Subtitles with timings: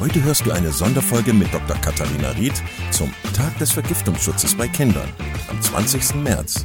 [0.00, 1.76] Heute hörst du eine Sonderfolge mit Dr.
[1.76, 2.54] Katharina Ried
[2.90, 5.10] zum Tag des Vergiftungsschutzes bei Kindern
[5.50, 6.14] am 20.
[6.14, 6.64] März.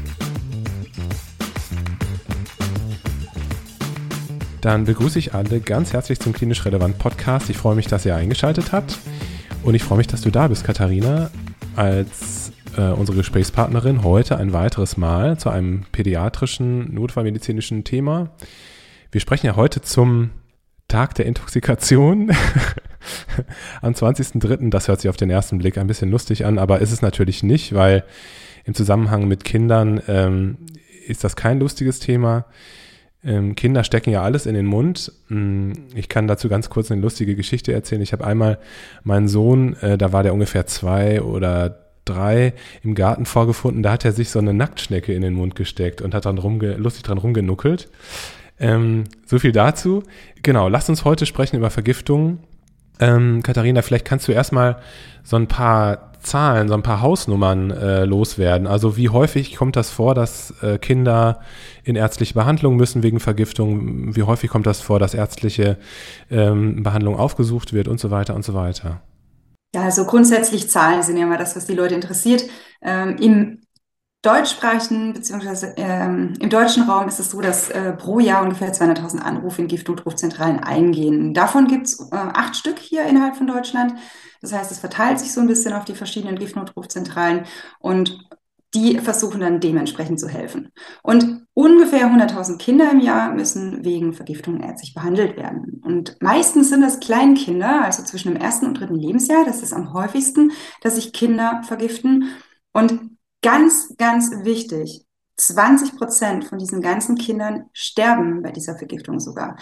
[4.61, 7.49] Dann begrüße ich alle ganz herzlich zum Klinisch Relevant Podcast.
[7.49, 8.97] Ich freue mich, dass ihr eingeschaltet habt
[9.63, 11.29] und ich freue mich, dass du da bist, Katharina,
[11.75, 18.29] als äh, unsere Gesprächspartnerin heute ein weiteres Mal zu einem pädiatrischen, notfallmedizinischen Thema.
[19.11, 20.29] Wir sprechen ja heute zum
[20.87, 22.31] Tag der Intoxikation
[23.81, 24.69] am 20.03.
[24.69, 27.43] Das hört sich auf den ersten Blick ein bisschen lustig an, aber ist es natürlich
[27.43, 28.03] nicht, weil
[28.65, 30.57] im Zusammenhang mit Kindern ähm,
[31.07, 32.45] ist das kein lustiges Thema.
[33.23, 35.11] Ähm, Kinder stecken ja alles in den Mund.
[35.27, 38.01] Hm, ich kann dazu ganz kurz eine lustige Geschichte erzählen.
[38.01, 38.59] Ich habe einmal
[39.03, 44.05] meinen Sohn, äh, da war der ungefähr zwei oder drei im Garten vorgefunden, da hat
[44.05, 47.17] er sich so eine Nacktschnecke in den Mund gesteckt und hat dann rumge lustig dran
[47.17, 47.89] rumgenuckelt.
[48.59, 50.03] Ähm, so viel dazu.
[50.43, 52.39] Genau, lasst uns heute sprechen über Vergiftungen.
[52.99, 54.77] Ähm, Katharina, vielleicht kannst du erstmal
[55.23, 58.67] so ein paar Zahlen, so ein paar Hausnummern äh, loswerden.
[58.67, 61.39] Also wie häufig kommt das vor, dass äh, Kinder
[61.83, 64.15] in ärztliche Behandlung müssen wegen Vergiftung?
[64.15, 65.77] Wie häufig kommt das vor, dass ärztliche
[66.31, 69.01] ähm, Behandlung aufgesucht wird und so weiter und so weiter?
[69.75, 72.43] Ja, also grundsätzlich Zahlen sind ja immer das, was die Leute interessiert.
[72.81, 73.64] Ähm, Im
[74.25, 79.19] deutschsprachigen beziehungsweise ähm, im deutschen Raum ist es so, dass äh, pro Jahr ungefähr 200.000
[79.19, 81.33] Anrufe in Giftnotrufzentralen eingehen.
[81.33, 83.93] Davon gibt es äh, acht Stück hier innerhalb von Deutschland.
[84.41, 87.45] Das heißt, es verteilt sich so ein bisschen auf die verschiedenen Giftnotrufzentralen
[87.79, 88.27] und
[88.73, 90.71] die versuchen dann dementsprechend zu helfen.
[91.01, 95.81] Und ungefähr 100.000 Kinder im Jahr müssen wegen Vergiftung ärztlich behandelt werden.
[95.83, 99.45] Und meistens sind das Kleinkinder, also zwischen dem ersten und dritten Lebensjahr.
[99.45, 100.51] Das ist am häufigsten,
[100.81, 102.25] dass sich Kinder vergiften.
[102.73, 103.14] Und
[103.45, 105.05] Ganz, ganz wichtig.
[105.37, 109.55] 20 Prozent von diesen ganzen Kindern sterben bei dieser Vergiftung sogar.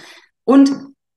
[0.45, 0.71] Und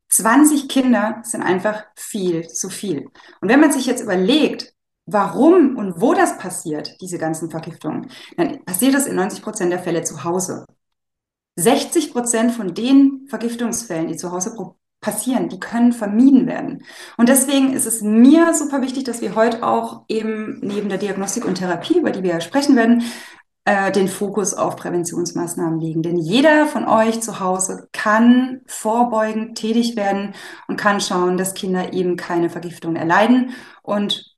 [0.08, 3.08] 20 Kinder sind einfach viel zu viel.
[3.40, 8.64] Und wenn man sich jetzt überlegt, warum und wo das passiert, diese ganzen Vergiftungen, dann
[8.64, 10.66] passiert das in 90 Prozent der Fälle zu Hause.
[11.54, 14.56] 60 Prozent von den Vergiftungsfällen, die zu Hause
[15.06, 16.82] passieren, die können vermieden werden.
[17.16, 21.44] Und deswegen ist es mir super wichtig, dass wir heute auch eben neben der Diagnostik
[21.44, 23.04] und Therapie, über die wir ja sprechen werden,
[23.64, 26.02] äh, den Fokus auf Präventionsmaßnahmen legen.
[26.02, 30.34] Denn jeder von euch zu Hause kann vorbeugend tätig werden
[30.66, 33.50] und kann schauen, dass Kinder eben keine Vergiftung erleiden
[33.84, 34.34] und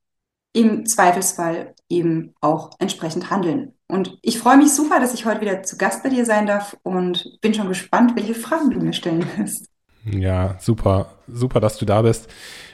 [0.53, 3.73] im Zweifelsfall eben auch entsprechend handeln.
[3.87, 6.77] Und ich freue mich super, dass ich heute wieder zu Gast bei dir sein darf
[6.83, 9.71] und bin schon gespannt, welche Fragen du mir stellen wirst.
[10.13, 12.29] Ja, super, super, dass du da bist.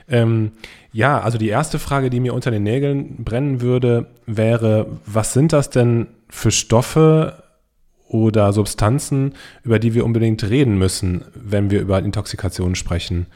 [0.09, 0.53] Ähm,
[0.93, 5.53] ja, also die erste Frage, die mir unter den Nägeln brennen würde, wäre, was sind
[5.53, 7.43] das denn für Stoffe
[8.09, 13.27] oder Substanzen, über die wir unbedingt reden müssen, wenn wir über Intoxikationen sprechen?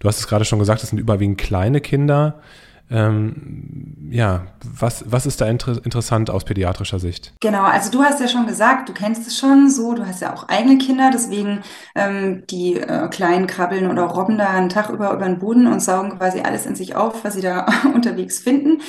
[0.00, 2.40] Du hast es gerade schon gesagt, es sind überwiegend kleine Kinder.
[2.90, 7.34] Ähm, ja, was, was ist da inter interessant aus pädiatrischer Sicht?
[7.40, 10.34] Genau, also du hast ja schon gesagt, du kennst es schon so, du hast ja
[10.34, 11.60] auch eigene Kinder, deswegen
[11.94, 15.80] ähm, die äh, kleinen krabbeln oder robben da einen Tag über über den Boden und
[15.80, 18.80] saugen quasi alles in sich auf, was sie da unterwegs finden.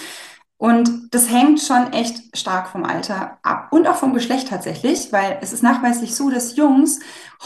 [0.60, 5.38] Und das hängt schon echt stark vom Alter ab und auch vom Geschlecht tatsächlich, weil
[5.42, 7.00] es ist nachweislich so, dass Jungs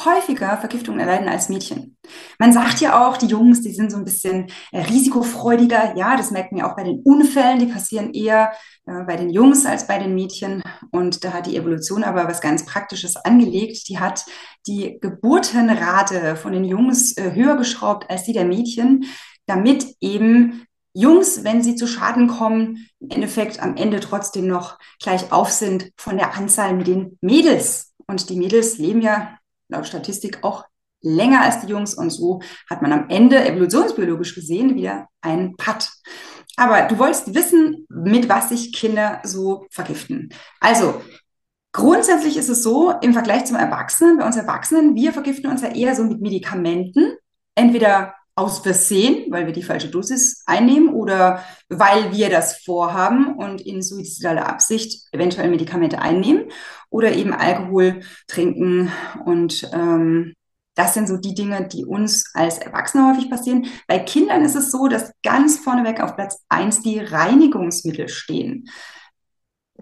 [0.03, 1.95] häufiger Vergiftungen erleiden als Mädchen.
[2.39, 5.95] Man sagt ja auch, die Jungs, die sind so ein bisschen äh, risikofreudiger.
[5.95, 8.53] Ja, das man ja auch bei den Unfällen, die passieren eher
[8.87, 10.63] äh, bei den Jungs als bei den Mädchen.
[10.91, 13.89] Und da hat die Evolution aber was ganz Praktisches angelegt.
[13.89, 14.25] Die hat
[14.65, 19.05] die Geburtenrate von den Jungs äh, höher geschraubt als die der Mädchen,
[19.45, 25.31] damit eben Jungs, wenn sie zu Schaden kommen, im Endeffekt am Ende trotzdem noch gleich
[25.31, 27.93] auf sind von der Anzahl mit den Mädels.
[28.07, 29.37] Und die Mädels leben ja
[29.69, 30.65] laut Statistik auch
[31.01, 35.91] länger als die Jungs und so hat man am Ende evolutionsbiologisch gesehen wieder einen Patt.
[36.55, 40.29] Aber du wolltest wissen, mit was sich Kinder so vergiften.
[40.59, 41.01] Also,
[41.71, 45.69] grundsätzlich ist es so, im Vergleich zum Erwachsenen, bei uns Erwachsenen, wir vergiften uns ja
[45.69, 47.15] eher so mit Medikamenten.
[47.55, 53.61] Entweder aus Versehen, weil wir die falsche Dosis einnehmen oder weil wir das vorhaben und
[53.61, 56.45] in suizidaler Absicht eventuell Medikamente einnehmen
[56.89, 58.91] oder eben Alkohol trinken
[59.25, 60.33] und ähm,
[60.75, 63.67] Das sind so die Dinge, die uns als Erwachsene häufig passieren.
[63.87, 68.67] Bei Kindern ist es so, dass ganz vorneweg auf Platz eins die Reinigungsmittel stehen.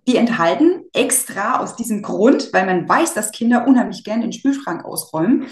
[0.08, 4.84] Die enthalten extra aus diesem Grund, weil man weiß, dass Kinder unheimlich gern den Spülschrank
[4.84, 5.48] ausräumen,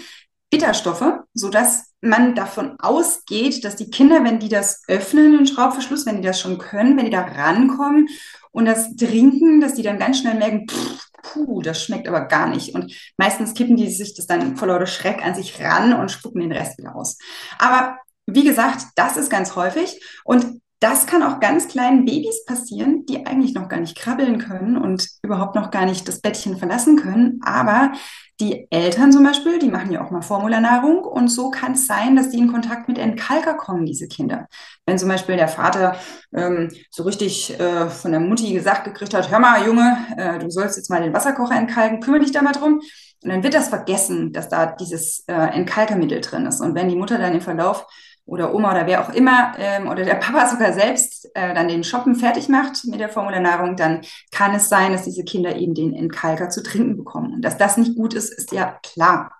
[0.50, 6.16] Bitterstoffe, sodass man davon ausgeht, dass die Kinder, wenn die das öffnen, den Schraubverschluss, wenn
[6.20, 8.08] die das schon können, wenn die da rankommen
[8.50, 12.48] und das trinken, dass die dann ganz schnell merken, pff, puh, das schmeckt aber gar
[12.48, 12.74] nicht.
[12.74, 16.40] Und meistens kippen die sich das dann vor lauter Schreck an sich ran und spucken
[16.40, 17.18] den Rest wieder aus.
[17.58, 20.02] Aber wie gesagt, das ist ganz häufig.
[20.24, 24.78] Und das kann auch ganz kleinen Babys passieren, die eigentlich noch gar nicht krabbeln können
[24.78, 27.40] und überhaupt noch gar nicht das Bettchen verlassen können.
[27.44, 27.92] Aber
[28.40, 32.16] die Eltern zum Beispiel, die machen ja auch mal Formularnahrung und so kann es sein,
[32.16, 34.46] dass die in Kontakt mit Entkalker kommen, diese Kinder.
[34.86, 35.96] Wenn zum Beispiel der Vater
[36.34, 40.50] ähm, so richtig äh, von der Mutti gesagt gekriegt hat, hör mal Junge, äh, du
[40.50, 42.80] sollst jetzt mal den Wasserkocher entkalken, kümmere dich da mal drum.
[43.22, 46.62] Und dann wird das vergessen, dass da dieses äh, Entkalkermittel drin ist.
[46.62, 47.86] Und wenn die Mutter dann im Verlauf
[48.30, 51.82] oder Oma oder wer auch immer ähm, oder der Papa sogar selbst äh, dann den
[51.82, 55.92] Shoppen fertig macht mit der Formularnahrung, dann kann es sein, dass diese Kinder eben den
[55.94, 57.34] Entkalker zu trinken bekommen.
[57.34, 59.32] Und dass das nicht gut ist, ist ja klar.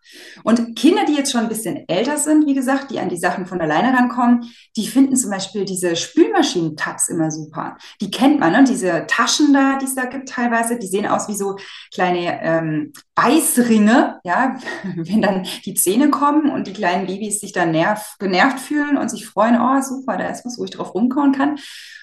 [0.43, 3.47] Und Kinder, die jetzt schon ein bisschen älter sind, wie gesagt, die an die Sachen
[3.47, 7.77] von alleine rankommen, die finden zum Beispiel diese Spülmaschinen-Tabs immer super.
[8.01, 8.65] Die kennt man, ne?
[8.65, 11.57] diese Taschen da, die es da gibt teilweise, die sehen aus wie so
[11.95, 14.57] kleine ähm, Beißringe, ja,
[14.97, 18.97] wenn dann die Zähne kommen und die kleinen Babys sich dann nerv, genervt fühlen fühlen
[18.97, 21.59] und sich freuen, oh super, da ist was, wo ich drauf rumkauen kann.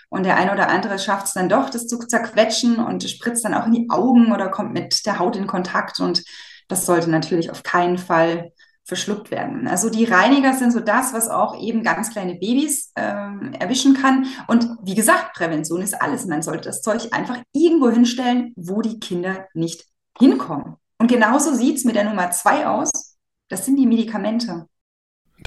[0.10, 3.54] Und der eine oder andere schafft es dann doch, das zu zerquetschen und spritzt dann
[3.54, 6.00] auch in die Augen oder kommt mit der Haut in Kontakt.
[6.00, 6.24] Und
[6.70, 8.52] das sollte natürlich auf keinen Fall
[8.86, 9.68] verschluckt werden.
[9.68, 14.28] Also die Reiniger sind so das, was auch eben ganz kleine Babys ähm, erwischen kann.
[14.48, 16.26] Und wie gesagt, Prävention ist alles.
[16.26, 19.84] Man sollte das Zeug einfach irgendwo hinstellen, wo die Kinder nicht
[20.18, 20.78] hinkommen.
[21.00, 23.18] Und genauso sieht es mit der Nummer zwei aus.
[23.50, 24.68] Das sind die Medikamente.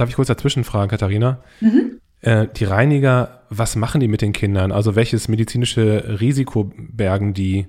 [0.00, 1.42] Darf ich kurz dazwischen fragen, Katharina?
[1.60, 2.00] Mhm.
[2.22, 4.72] Äh, die Reiniger, was machen die mit den Kindern?
[4.72, 7.66] Also welches medizinische Risiko bergen die?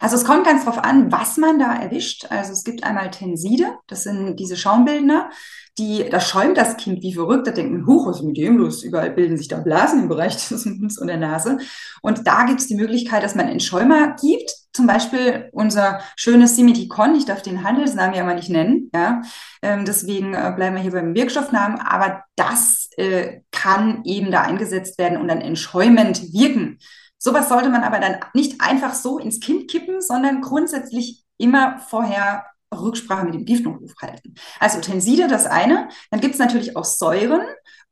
[0.00, 2.26] Also es kommt ganz drauf an, was man da erwischt.
[2.30, 5.30] Also es gibt einmal Tenside, das sind diese Schaumbildner,
[5.78, 8.56] die, da schäumt das Kind wie verrückt, da denkt man, huch, was ist mit dem
[8.56, 8.82] los?
[8.82, 11.58] Überall bilden sich da Blasen im Bereich des Munds und der Nase.
[12.00, 16.56] Und da gibt es die Möglichkeit, dass man einen Schäumer gibt, zum Beispiel unser schönes
[16.56, 19.22] Simiticon, ich darf den Handelsnamen ja mal nicht nennen, ja,
[19.62, 24.98] ähm, deswegen äh, bleiben wir hier beim Wirkstoffnamen, aber das äh, kann eben da eingesetzt
[24.98, 26.78] werden und dann entschäumend wirken.
[27.18, 32.46] Sowas sollte man aber dann nicht einfach so ins Kind kippen, sondern grundsätzlich immer vorher
[32.74, 34.34] Rücksprache mit dem Giftnotruf halten.
[34.60, 37.42] Also Tenside das eine, dann gibt es natürlich auch Säuren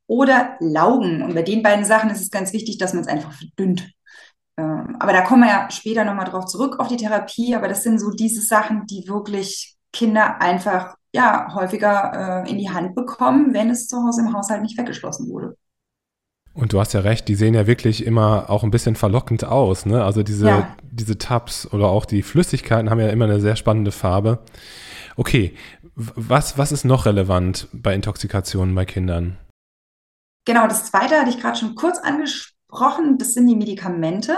[0.07, 1.23] oder Laugen.
[1.23, 3.91] Und bei den beiden Sachen ist es ganz wichtig, dass man es einfach verdünnt.
[4.57, 7.55] Ähm, aber da kommen wir ja später nochmal drauf zurück auf die Therapie.
[7.55, 12.71] Aber das sind so diese Sachen, die wirklich Kinder einfach ja häufiger äh, in die
[12.71, 15.57] Hand bekommen, wenn es zu Hause im Haushalt nicht weggeschlossen wurde.
[16.55, 19.87] Und du hast ja recht, die sehen ja wirklich immer auch ein bisschen verlockend aus.
[19.87, 20.05] Ne?
[20.05, 20.77] Also diese, ja.
[20.91, 24.39] diese Tabs oder auch die Flüssigkeiten haben ja immer eine sehr spannende Farbe.
[25.17, 25.55] Okay,
[25.97, 29.37] was, was ist noch relevant bei Intoxikationen bei Kindern?
[30.45, 33.19] Genau, das zweite hatte ich gerade schon kurz angesprochen.
[33.19, 34.37] Das sind die Medikamente.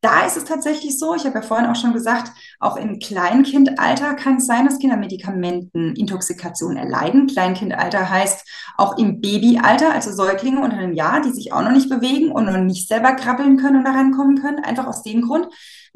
[0.00, 2.30] Da ist es tatsächlich so, ich habe ja vorhin auch schon gesagt,
[2.60, 7.26] auch im Kleinkindalter kann es sein, dass Kinder Medikamentenintoxikation erleiden.
[7.26, 11.90] Kleinkindalter heißt auch im Babyalter, also Säuglinge unter einem Jahr, die sich auch noch nicht
[11.90, 14.62] bewegen und noch nicht selber krabbeln können und da rankommen können.
[14.62, 15.48] Einfach aus dem Grund,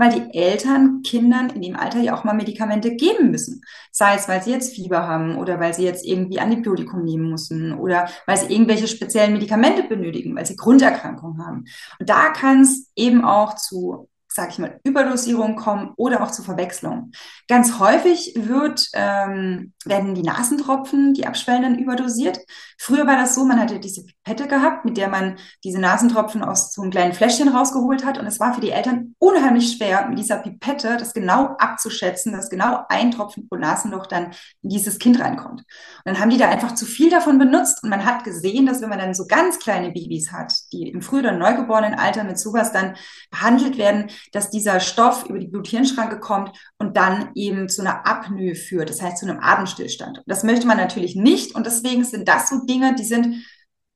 [0.02, 3.62] weil die Eltern Kindern in dem Alter ja auch mal Medikamente geben müssen.
[3.92, 7.72] Sei es, weil sie jetzt Fieber haben oder weil sie jetzt irgendwie Antibiotikum nehmen müssen
[7.72, 11.66] oder weil sie irgendwelche speziellen Medikamente benötigen, weil sie Grunderkrankungen haben.
[12.00, 16.42] Und da kann es eben auch zu sage ich mal, Überdosierung kommen oder auch zu
[16.42, 17.12] Verwechslung.
[17.48, 22.38] Ganz häufig wird, ähm, werden die Nasentropfen, die abschwellenden, überdosiert.
[22.78, 26.72] Früher war das so, man hatte diese Pipette gehabt, mit der man diese Nasentropfen aus
[26.72, 28.18] so einem kleinen Fläschchen rausgeholt hat.
[28.18, 32.50] Und es war für die Eltern unheimlich schwer, mit dieser Pipette das genau abzuschätzen, dass
[32.50, 35.60] genau ein Tropfen pro Nasenloch dann in dieses Kind reinkommt.
[35.60, 35.66] Und
[36.04, 37.82] dann haben die da einfach zu viel davon benutzt.
[37.82, 41.02] Und man hat gesehen, dass wenn man dann so ganz kleine Babys hat, die im
[41.02, 42.96] früh- oder neugeborenen Alter mit sowas dann
[43.30, 48.54] behandelt werden, dass dieser Stoff über die Blut-Hirn-Schranke kommt und dann eben zu einer Apnoe
[48.54, 50.22] führt, das heißt zu einem Atemstillstand.
[50.26, 53.44] Das möchte man natürlich nicht und deswegen sind das so Dinge, die sind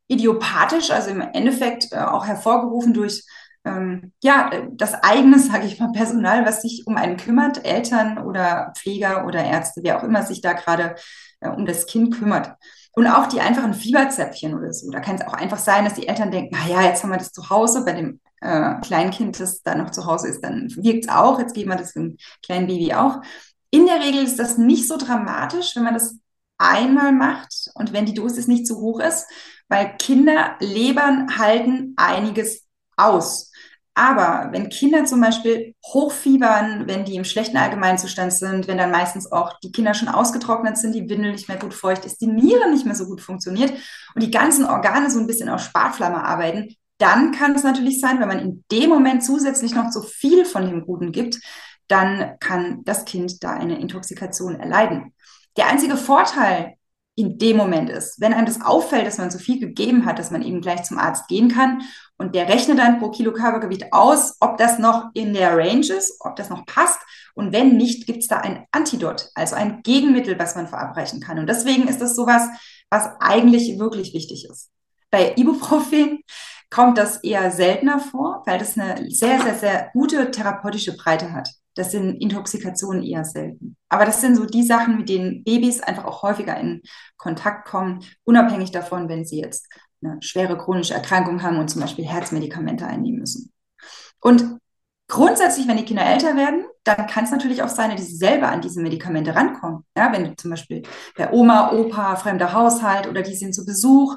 [0.08, 3.24] idiopathisch, also im Endeffekt äh, auch hervorgerufen durch
[3.64, 8.72] ähm, ja, das eigene, sage ich mal, Personal, was sich um einen kümmert, Eltern oder
[8.76, 10.94] Pfleger oder Ärzte, wer auch immer sich da gerade
[11.40, 12.54] äh, um das Kind kümmert.
[12.92, 14.90] Und auch die einfachen Fieberzäpfchen oder so.
[14.90, 17.18] Da kann es auch einfach sein, dass die Eltern denken, na ja, jetzt haben wir
[17.18, 21.04] das zu Hause bei dem äh, Kleinkind, das da noch zu Hause ist, dann wirkt
[21.04, 21.38] es auch.
[21.38, 23.22] Jetzt geben wir das dem kleinen Baby auch.
[23.70, 26.16] In der Regel ist das nicht so dramatisch, wenn man das
[26.58, 29.26] einmal macht und wenn die Dosis nicht zu hoch ist,
[29.68, 32.64] weil Kinder Lebern halten einiges
[32.96, 33.50] aus.
[33.98, 39.32] Aber wenn Kinder zum Beispiel hochfiebern, wenn die im schlechten Allgemeinzustand sind, wenn dann meistens
[39.32, 42.70] auch die Kinder schon ausgetrocknet sind, die Windel nicht mehr gut feucht ist, die Niere
[42.70, 43.72] nicht mehr so gut funktioniert
[44.14, 48.20] und die ganzen Organe so ein bisschen auf Sparflamme arbeiten, dann kann es natürlich sein,
[48.20, 51.38] wenn man in dem Moment zusätzlich noch zu viel von dem Guten gibt,
[51.88, 55.14] dann kann das Kind da eine Intoxikation erleiden.
[55.56, 56.76] Der einzige Vorteil
[57.16, 58.20] in dem Moment ist.
[58.20, 60.98] Wenn einem das auffällt, dass man so viel gegeben hat, dass man eben gleich zum
[60.98, 61.82] Arzt gehen kann
[62.18, 66.18] und der rechnet dann pro Kilo Körpergewicht aus, ob das noch in der Range ist,
[66.20, 67.00] ob das noch passt.
[67.34, 71.38] Und wenn nicht, gibt es da ein Antidot, also ein Gegenmittel, was man verabreichen kann.
[71.38, 72.48] Und deswegen ist das sowas,
[72.90, 74.70] was eigentlich wirklich wichtig ist.
[75.10, 76.20] Bei Ibuprofen
[76.70, 81.50] kommt das eher seltener vor, weil das eine sehr, sehr, sehr gute therapeutische Breite hat.
[81.74, 83.76] Das sind Intoxikationen eher selten.
[83.88, 86.82] Aber das sind so die Sachen, mit denen Babys einfach auch häufiger in
[87.18, 89.68] Kontakt kommen, unabhängig davon, wenn sie jetzt
[90.02, 93.52] eine schwere chronische Erkrankung haben und zum Beispiel Herzmedikamente einnehmen müssen.
[94.20, 94.58] Und
[95.06, 98.48] grundsätzlich, wenn die Kinder älter werden, dann kann es natürlich auch sein, dass sie selber
[98.48, 99.84] an diese Medikamente rankommen.
[99.96, 100.82] Ja, wenn zum Beispiel
[101.16, 104.16] bei Oma, Opa, fremder Haushalt oder die sind zu Besuch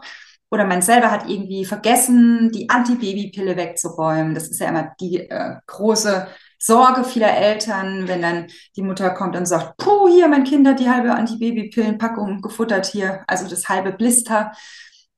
[0.51, 4.33] oder man selber hat irgendwie vergessen, die Antibabypille wegzuräumen.
[4.33, 6.27] Das ist ja immer die äh, große
[6.57, 10.79] Sorge vieler Eltern, wenn dann die Mutter kommt und sagt, puh, hier, mein Kind hat
[10.79, 14.51] die halbe Antibabypillenpackung gefuttert hier, also das halbe Blister.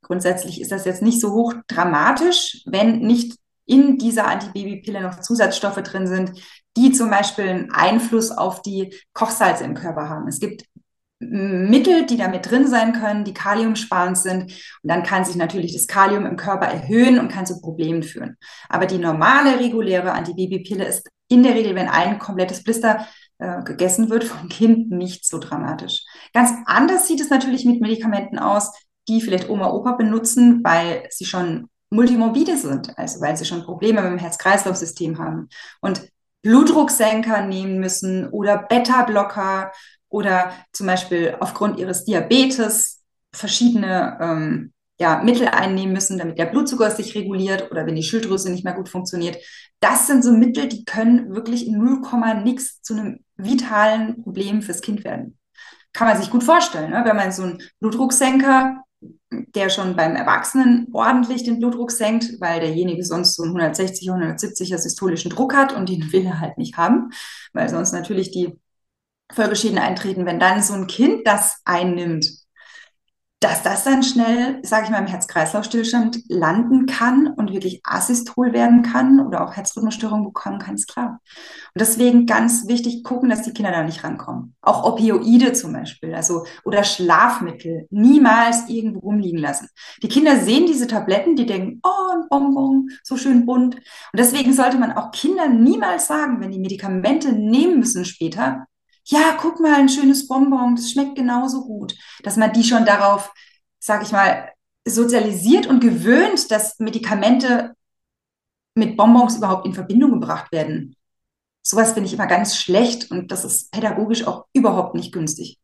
[0.04, 5.82] Grundsätzlich ist das jetzt nicht so hoch dramatisch, wenn nicht in dieser Antibabypille noch Zusatzstoffe
[5.82, 6.34] drin sind,
[6.78, 10.28] die zum Beispiel einen Einfluss auf die Kochsalze im Körper haben.
[10.28, 10.66] Es gibt
[11.22, 14.44] Mittel, die da mit drin sein können, die kaliumsparend sind.
[14.44, 14.52] Und
[14.84, 18.38] dann kann sich natürlich das Kalium im Körper erhöhen und kann zu Problemen führen.
[18.70, 24.10] Aber die normale, reguläre Antibabypille ist in der Regel, wenn ein komplettes Blister äh, gegessen
[24.10, 26.04] wird vom Kind, nicht so dramatisch.
[26.34, 28.72] Ganz anders sieht es natürlich mit Medikamenten aus,
[29.08, 34.02] die vielleicht Oma, Opa benutzen, weil sie schon multimorbide sind, also weil sie schon Probleme
[34.02, 35.50] mit dem Herz-Kreislauf-System haben
[35.82, 36.08] und
[36.42, 39.72] Blutdrucksenker nehmen müssen oder Beta-Blocker
[40.12, 43.02] oder zum Beispiel aufgrund ihres Diabetes
[43.34, 48.52] verschiedene ähm, ja, Mittel einnehmen müssen, damit der Blutzucker sich reguliert oder wenn die Schilddrüse
[48.52, 49.38] nicht mehr gut funktioniert.
[49.80, 52.02] Das sind so Mittel, die können wirklich in 0,
[52.44, 55.40] nix zu einem vitalen Problem fürs Kind werden.
[55.94, 57.02] Kann man sich gut vorstellen, ne?
[57.04, 58.84] wenn man so einen Blutdrucksenker,
[59.32, 64.78] der schon beim Erwachsenen ordentlich den Blutdruck senkt, weil derjenige sonst so einen 160, 170er
[64.78, 67.10] systolischen Druck hat und den will er halt nicht haben,
[67.54, 68.60] weil sonst natürlich die
[69.34, 72.42] Folgeschäden eintreten, wenn dann so ein Kind das einnimmt,
[73.42, 78.84] dass das dann schnell, sage ich mal, im Herz-Kreislauf-Stillstand landen kann und wirklich asystol werden
[78.84, 81.20] kann oder auch Herzrhythmusstörungen bekommen kann, ist klar.
[81.74, 84.56] Und deswegen ganz wichtig gucken, dass die Kinder da nicht rankommen.
[84.62, 89.70] Auch Opioide zum Beispiel, also oder Schlafmittel niemals irgendwo rumliegen lassen.
[90.04, 93.74] Die Kinder sehen diese Tabletten, die denken, oh, ein Bonbon, so schön bunt.
[93.76, 98.68] Und deswegen sollte man auch Kindern niemals sagen, wenn die Medikamente nehmen müssen später,
[99.06, 103.34] ja, guck mal, ein schönes Bonbon, das schmeckt genauso gut, dass man die schon darauf,
[103.80, 104.50] sag ich mal,
[104.86, 107.76] sozialisiert und gewöhnt, dass Medikamente
[108.76, 110.96] mit Bonbons überhaupt in Verbindung gebracht werden.
[111.62, 115.60] Sowas finde ich immer ganz schlecht und das ist pädagogisch auch überhaupt nicht günstig.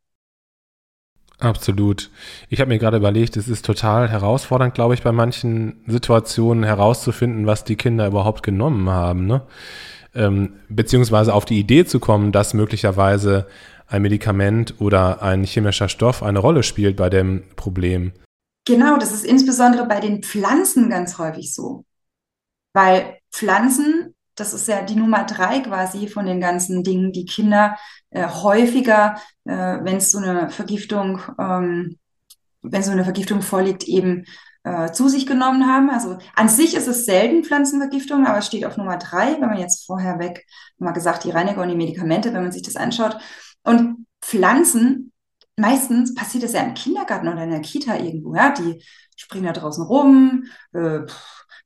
[1.40, 2.10] Absolut.
[2.48, 7.46] Ich habe mir gerade überlegt, es ist total herausfordernd, glaube ich, bei manchen Situationen herauszufinden,
[7.46, 9.26] was die Kinder überhaupt genommen haben.
[9.26, 9.42] Ne?
[10.18, 13.46] Ähm, beziehungsweise auf die Idee zu kommen, dass möglicherweise
[13.86, 18.12] ein Medikament oder ein chemischer Stoff eine Rolle spielt bei dem Problem.
[18.66, 21.84] Genau, das ist insbesondere bei den Pflanzen ganz häufig so.
[22.74, 27.78] Weil Pflanzen, das ist ja die Nummer drei quasi von den ganzen Dingen, die Kinder
[28.10, 31.96] äh, häufiger, äh, wenn es so eine Vergiftung, ähm,
[32.60, 34.26] wenn so eine Vergiftung vorliegt, eben
[34.68, 35.88] äh, zu sich genommen haben.
[35.88, 39.58] Also an sich ist es selten Pflanzenvergiftung, aber es steht auf Nummer drei, wenn man
[39.58, 40.46] jetzt vorher weg,
[40.78, 43.16] mal gesagt, die Reiniger und die Medikamente, wenn man sich das anschaut.
[43.62, 45.12] Und Pflanzen,
[45.56, 48.82] meistens passiert das ja im Kindergarten oder in der Kita irgendwo, ja, die
[49.16, 50.44] springen da draußen rum,
[50.74, 51.00] äh,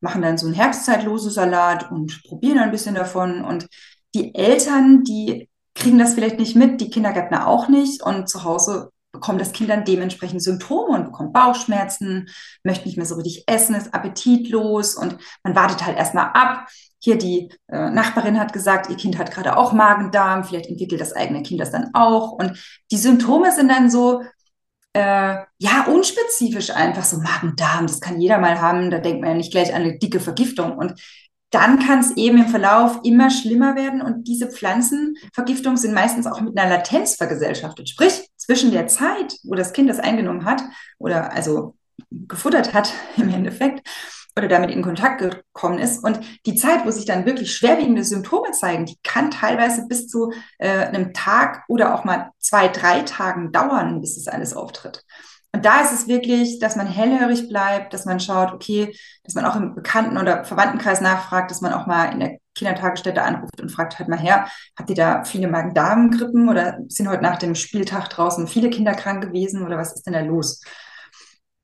[0.01, 3.45] machen dann so einen herbstzeitloses Salat und probieren ein bisschen davon.
[3.45, 3.69] Und
[4.15, 8.03] die Eltern, die kriegen das vielleicht nicht mit, die Kindergärtner auch nicht.
[8.03, 12.29] Und zu Hause bekommt das Kind dann dementsprechend Symptome und bekommt Bauchschmerzen,
[12.65, 16.67] möchte nicht mehr so richtig essen, ist appetitlos und man wartet halt erstmal ab.
[16.99, 21.13] Hier die äh, Nachbarin hat gesagt, ihr Kind hat gerade auch Magen-Darm, vielleicht entwickelt das
[21.13, 22.33] eigene Kind das dann auch.
[22.33, 22.59] Und
[22.91, 24.23] die Symptome sind dann so,
[24.95, 29.37] äh, ja, unspezifisch einfach so Magen-Darm, das kann jeder mal haben, da denkt man ja
[29.37, 30.77] nicht gleich an eine dicke Vergiftung.
[30.79, 31.01] Und
[31.53, 36.41] dann kann es eben im Verlauf immer schlimmer werden und diese Pflanzenvergiftungen sind meistens auch
[36.41, 37.91] mit einer Latenz vergesellschaftet.
[37.91, 40.63] Sprich, zwischen der Zeit, wo das Kind das eingenommen hat
[40.99, 41.77] oder also
[42.11, 43.87] gefuttert hat im Endeffekt
[44.37, 48.53] oder damit in Kontakt gekommen ist und die Zeit, wo sich dann wirklich schwerwiegende Symptome
[48.53, 53.53] zeigen, die kann teilweise bis zu äh, einem Tag oder auch mal zwei, drei Tagen
[53.53, 55.05] dauern, bis es alles auftritt.
[55.55, 59.45] Und da ist es wirklich, dass man hellhörig bleibt, dass man schaut, okay, dass man
[59.45, 63.71] auch im Bekannten- oder Verwandtenkreis nachfragt, dass man auch mal in der Kindertagesstätte anruft und
[63.71, 68.09] fragt halt mal her, habt ihr da viele Magen-Darm-Grippen oder sind heute nach dem Spieltag
[68.09, 70.63] draußen viele Kinder krank gewesen oder was ist denn da los?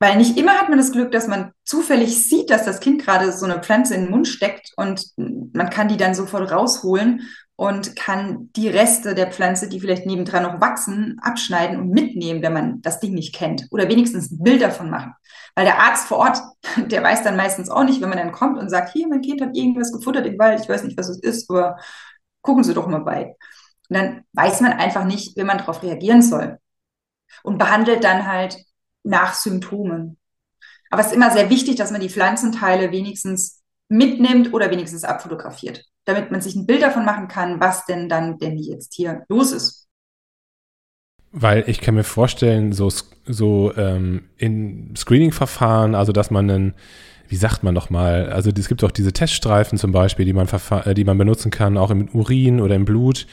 [0.00, 3.32] Weil nicht immer hat man das Glück, dass man zufällig sieht, dass das Kind gerade
[3.32, 7.22] so eine Pflanze in den Mund steckt und man kann die dann sofort rausholen
[7.58, 12.52] und kann die Reste der Pflanze, die vielleicht nebendran noch wachsen, abschneiden und mitnehmen, wenn
[12.52, 13.66] man das Ding nicht kennt.
[13.72, 15.12] Oder wenigstens ein Bild davon machen.
[15.56, 16.38] Weil der Arzt vor Ort,
[16.76, 19.40] der weiß dann meistens auch nicht, wenn man dann kommt und sagt, hier, mein Kind
[19.40, 21.78] hat irgendwas gefuttert im Wald, ich weiß nicht, was es ist, aber
[22.42, 23.34] gucken Sie doch mal bei.
[23.88, 26.58] Und dann weiß man einfach nicht, wie man darauf reagieren soll.
[27.42, 28.56] Und behandelt dann halt
[29.02, 30.16] nach Symptomen.
[30.90, 35.88] Aber es ist immer sehr wichtig, dass man die Pflanzenteile wenigstens mitnimmt oder wenigstens abfotografiert
[36.08, 39.52] damit man sich ein Bild davon machen kann, was denn dann denn jetzt hier los
[39.52, 39.88] ist.
[41.32, 42.90] Weil ich kann mir vorstellen, so,
[43.26, 46.74] so ähm, in Screening-Verfahren, also dass man einen,
[47.28, 50.48] wie sagt man nochmal, also es gibt auch diese Teststreifen zum Beispiel, die man,
[50.84, 53.26] äh, die man benutzen kann, auch im Urin oder im Blut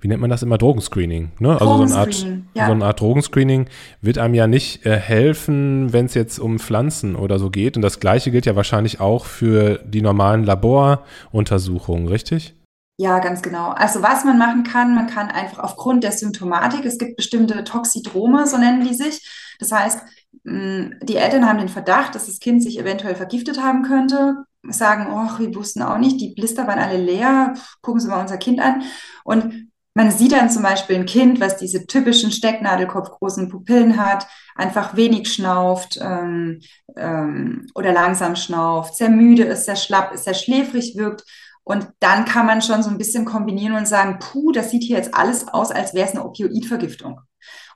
[0.00, 1.32] wie nennt man das immer, Drogenscreening.
[1.38, 1.52] Ne?
[1.60, 2.66] Also so eine, Art, ja.
[2.66, 3.66] so eine Art Drogenscreening
[4.00, 7.76] wird einem ja nicht äh, helfen, wenn es jetzt um Pflanzen oder so geht.
[7.76, 12.54] Und das gleiche gilt ja wahrscheinlich auch für die normalen Laboruntersuchungen, richtig?
[12.96, 13.70] Ja, ganz genau.
[13.70, 18.46] Also was man machen kann, man kann einfach aufgrund der Symptomatik, es gibt bestimmte Toxidrome,
[18.46, 19.56] so nennen die sich.
[19.58, 20.00] Das heißt,
[20.44, 25.38] die Eltern haben den Verdacht, dass das Kind sich eventuell vergiftet haben könnte, sagen, oh,
[25.38, 28.82] wir wussten auch nicht, die Blister waren alle leer, gucken Sie mal unser Kind an.
[29.24, 29.69] Und
[30.00, 35.30] man sieht dann zum Beispiel ein Kind, was diese typischen Stecknadelkopfgroßen Pupillen hat, einfach wenig
[35.30, 36.60] schnauft ähm,
[36.96, 41.24] ähm, oder langsam schnauft, sehr müde ist, sehr schlapp ist, sehr schläfrig wirkt.
[41.64, 44.96] Und dann kann man schon so ein bisschen kombinieren und sagen, puh, das sieht hier
[44.96, 47.20] jetzt alles aus, als wäre es eine Opioidvergiftung.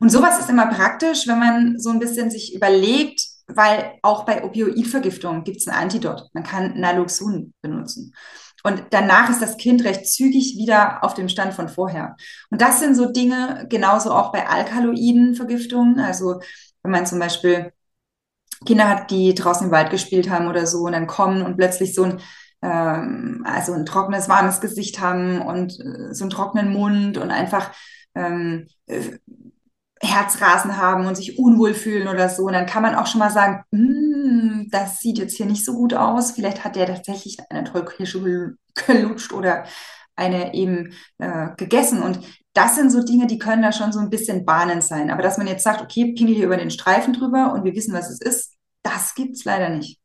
[0.01, 4.43] Und sowas ist immer praktisch, wenn man so ein bisschen sich überlegt, weil auch bei
[4.45, 6.31] Opioidvergiftung gibt es ein Antidot.
[6.33, 8.15] Man kann Naloxon benutzen.
[8.67, 12.17] Und danach ist das Kind recht zügig wieder auf dem Stand von vorher.
[12.51, 16.01] Und das sind so Dinge, genauso auch bei Alkaloidenvergiftungen.
[16.01, 16.41] Also
[16.83, 17.73] wenn man zum Beispiel
[18.65, 21.95] Kinder hat, die draußen im Wald gespielt haben oder so und dann kommen und plötzlich
[21.95, 22.21] so ein
[22.65, 27.73] ähm, also ein trockenes, warmes Gesicht haben und äh, so einen trockenen Mund und einfach
[28.15, 29.19] ähm, äh,
[30.05, 32.45] Herzrasen haben und sich unwohl fühlen oder so.
[32.45, 35.75] Und dann kann man auch schon mal sagen, hm, das sieht jetzt hier nicht so
[35.75, 36.33] gut aus.
[36.33, 39.65] Vielleicht hat der tatsächlich eine Tollkirsche gelutscht oder
[40.17, 42.03] eine eben äh, gegessen.
[42.03, 42.21] Und
[42.53, 45.11] das sind so Dinge, die können da schon so ein bisschen bahnend sein.
[45.11, 47.95] Aber dass man jetzt sagt, okay, pingel hier über den Streifen drüber und wir wissen,
[47.95, 50.01] was es ist, das gibt es leider nicht.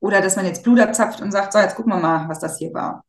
[0.00, 2.58] Oder dass man jetzt Blut abzapft und sagt, so, jetzt gucken wir mal, was das
[2.58, 3.04] hier war.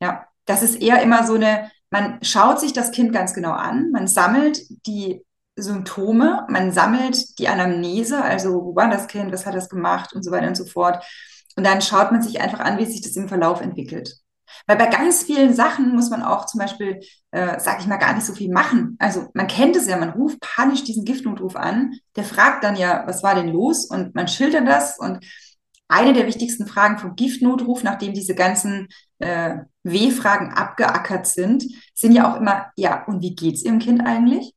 [0.00, 3.92] Ja, das ist eher immer so eine man schaut sich das Kind ganz genau an,
[3.92, 9.54] man sammelt die Symptome, man sammelt die Anamnese, also wo war das Kind, was hat
[9.54, 11.04] das gemacht und so weiter und so fort.
[11.54, 14.16] Und dann schaut man sich einfach an, wie sich das im Verlauf entwickelt.
[14.66, 16.98] Weil bei ganz vielen Sachen muss man auch zum Beispiel,
[17.30, 18.96] äh, sage ich mal, gar nicht so viel machen.
[18.98, 23.04] Also man kennt es ja, man ruft panisch diesen Giftnotruf an, der fragt dann ja,
[23.06, 23.86] was war denn los?
[23.86, 25.24] Und man schildert das und
[25.86, 32.32] eine der wichtigsten Fragen vom Giftnotruf, nachdem diese ganzen äh, W-Fragen abgeackert sind, sind ja
[32.32, 34.54] auch immer, ja, und wie geht's Ihrem Kind eigentlich?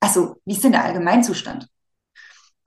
[0.00, 1.68] Also, wie ist denn der Allgemeinzustand?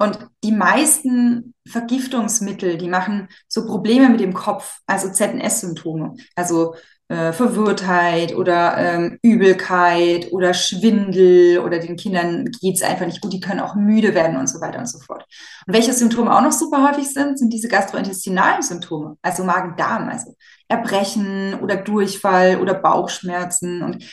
[0.02, 6.75] Und die meisten Vergiftungsmittel, die machen so Probleme mit dem Kopf, also ZNS-Symptome, also
[7.10, 13.39] äh, Verwirrtheit oder ähm, Übelkeit oder Schwindel oder den Kindern geht's einfach nicht gut, die
[13.41, 15.25] können auch müde werden und so weiter und so fort.
[15.67, 20.36] Und welche Symptome auch noch super häufig sind, sind diese gastrointestinalen Symptome, also Magen-Darm, also
[20.70, 24.06] Erbrechen oder Durchfall oder Bauchschmerzen und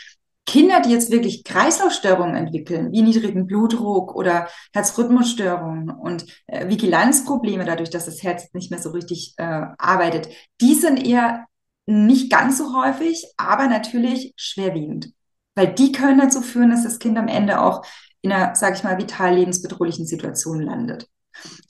[0.46, 7.90] Kinder, die jetzt wirklich Kreislaufstörungen entwickeln, wie niedrigen Blutdruck oder Herzrhythmusstörungen und äh, Vigilanzprobleme dadurch,
[7.90, 10.28] dass das Herz nicht mehr so richtig äh, arbeitet,
[10.60, 11.46] die sind eher
[11.86, 15.12] nicht ganz so häufig, aber natürlich schwerwiegend.
[15.56, 17.84] Weil die können dazu führen, dass das Kind am Ende auch
[18.22, 21.08] in einer, sage ich mal, vital lebensbedrohlichen Situation landet.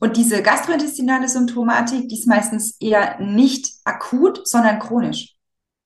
[0.00, 5.35] Und diese gastrointestinale Symptomatik, die ist meistens eher nicht akut, sondern chronisch.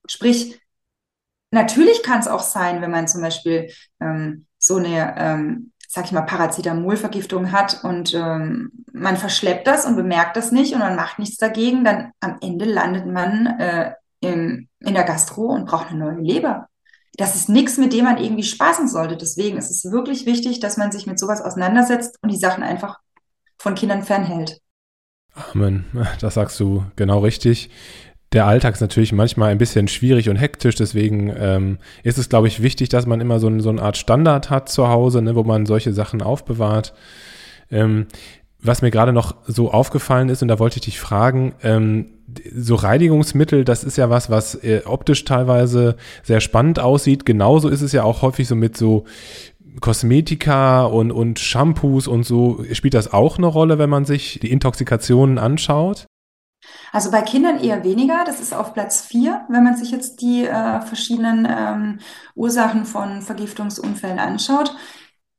[0.06, 0.60] Sprich,
[1.50, 6.12] natürlich kann es auch sein, wenn man zum Beispiel ähm, so eine, ähm, sag ich
[6.12, 11.18] mal, Paracetamolvergiftung hat und ähm, man verschleppt das und bemerkt das nicht und man macht
[11.18, 15.98] nichts dagegen, dann am Ende landet man äh, im, in der Gastro und braucht eine
[15.98, 16.68] neue Leber.
[17.14, 19.16] Das ist nichts, mit dem man irgendwie spaßen sollte.
[19.16, 23.00] Deswegen ist es wirklich wichtig, dass man sich mit sowas auseinandersetzt und die Sachen einfach
[23.60, 24.60] von Kindern fernhält.
[25.52, 25.84] Amen.
[26.20, 27.70] Das sagst du genau richtig.
[28.32, 32.46] Der Alltag ist natürlich manchmal ein bisschen schwierig und hektisch, deswegen ähm, ist es, glaube
[32.46, 35.42] ich, wichtig, dass man immer so, so eine Art Standard hat zu Hause, ne, wo
[35.42, 36.94] man solche Sachen aufbewahrt.
[37.70, 38.06] Ähm,
[38.62, 42.06] was mir gerade noch so aufgefallen ist, und da wollte ich dich fragen, ähm,
[42.54, 47.26] so Reinigungsmittel, das ist ja was, was äh, optisch teilweise sehr spannend aussieht.
[47.26, 49.06] Genauso ist es ja auch häufig so mit so
[49.80, 52.64] Kosmetika und, und Shampoos und so.
[52.72, 56.06] Spielt das auch eine Rolle, wenn man sich die Intoxikationen anschaut?
[56.92, 58.24] Also bei Kindern eher weniger.
[58.24, 61.98] Das ist auf Platz vier, wenn man sich jetzt die äh, verschiedenen ähm,
[62.34, 64.74] Ursachen von Vergiftungsunfällen anschaut.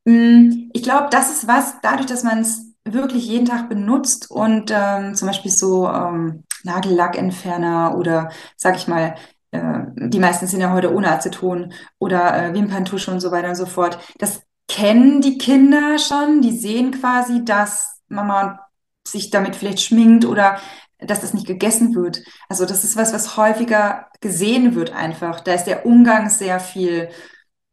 [0.05, 4.71] Mm, ich glaube, das ist was, dadurch, dass man es wirklich jeden Tag benutzt und
[4.73, 9.15] ähm, zum Beispiel so ähm, Nagellackentferner oder, sag ich mal,
[9.51, 13.65] die meisten sind ja heute ohne Aceton oder äh, Wimperntusche und so weiter und so
[13.65, 13.99] fort.
[14.17, 16.41] Das kennen die Kinder schon.
[16.41, 18.59] Die sehen quasi, dass Mama
[19.05, 20.59] sich damit vielleicht schminkt oder
[20.99, 22.21] dass das nicht gegessen wird.
[22.47, 25.39] Also das ist was, was häufiger gesehen wird einfach.
[25.41, 27.09] Da ist der Umgang sehr viel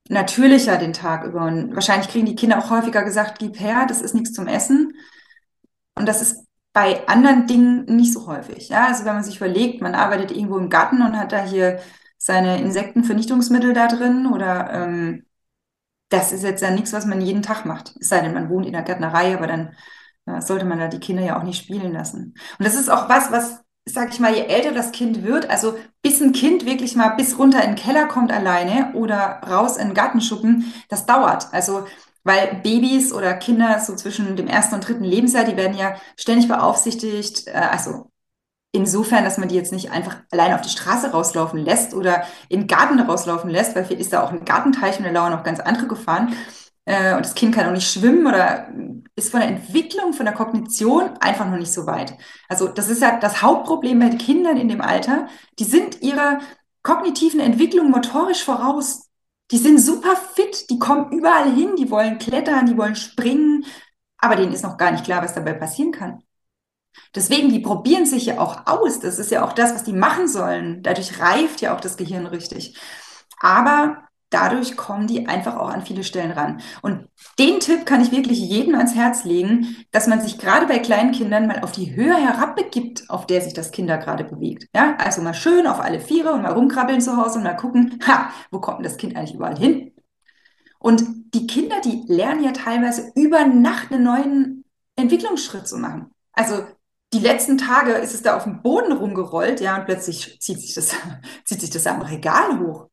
[0.09, 1.43] natürlicher den Tag über.
[1.45, 4.95] Und wahrscheinlich kriegen die Kinder auch häufiger gesagt, gib her, das ist nichts zum Essen.
[5.95, 6.48] Und das ist
[6.79, 8.69] bei anderen Dingen nicht so häufig.
[8.69, 11.81] Ja, also wenn man sich überlegt, man arbeitet irgendwo im Garten und hat da hier
[12.19, 15.25] seine Insektenvernichtungsmittel da drin oder ähm,
[16.09, 17.97] das ist jetzt ja nichts, was man jeden Tag macht.
[17.99, 19.75] Es sei denn, man wohnt in der Gärtnerei, aber dann
[20.27, 22.37] äh, sollte man da die Kinder ja auch nicht spielen lassen.
[22.61, 25.77] Und das ist auch was, was, sag ich mal, je älter das Kind wird, also
[26.01, 29.89] bis ein Kind wirklich mal bis runter in den Keller kommt alleine oder raus in
[29.89, 31.53] den Gartenschuppen, das dauert.
[31.53, 31.87] Also
[32.25, 36.49] weil Babys oder Kinder so zwischen dem ersten und dritten Lebensjahr, die werden ja ständig
[36.49, 38.11] beaufsichtigt, äh, also
[38.73, 42.61] insofern, dass man die jetzt nicht einfach allein auf die Straße rauslaufen lässt oder in
[42.61, 45.45] den Garten rauslaufen lässt, weil vielleicht ist da auch ein Gartenteich und da lauern noch
[45.45, 46.35] ganz andere Gefahren.
[46.85, 48.69] Äh, und das Kind kann auch nicht schwimmen oder
[49.15, 52.17] ist von der Entwicklung, von der Kognition einfach noch nicht so weit.
[52.49, 55.29] Also das ist ja das Hauptproblem bei Kindern in dem Alter.
[55.59, 56.39] Die sind ihrer
[56.83, 59.08] kognitiven Entwicklung motorisch voraus.
[59.51, 63.65] Die sind super fit, die kommen überall hin, die wollen klettern, die wollen springen,
[64.19, 66.23] aber denen ist noch gar nicht klar, was dabei passieren kann.
[67.15, 69.01] Deswegen, die probieren sich ja auch aus.
[69.01, 70.83] Das ist ja auch das, was die machen sollen.
[70.83, 72.77] Dadurch reift ja auch das Gehirn richtig.
[73.41, 76.61] Aber dadurch kommen die einfach auch an viele Stellen ran.
[76.83, 80.79] Und den Tipp kann ich wirklich jedem ans Herz legen, dass man sich gerade bei
[80.79, 84.67] kleinen Kindern mal auf die Höhe herabbegibt, auf der sich das Kinder gerade bewegt.
[84.75, 87.99] Ja, also mal schön auf alle Viere und mal rumkrabbeln zu Hause und mal gucken,
[88.07, 89.93] ha, wo kommt denn das Kind eigentlich überall hin?
[90.79, 94.65] Und die Kinder, die lernen ja teilweise über Nacht einen neuen
[94.97, 96.11] Entwicklungsschritt zu machen.
[96.33, 96.65] Also
[97.13, 100.75] die letzten Tage ist es da auf dem Boden rumgerollt, ja, und plötzlich zieht sich
[100.75, 100.95] das,
[101.45, 102.89] zieht sich das am Regal hoch.